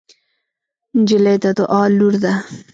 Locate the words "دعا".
1.57-1.81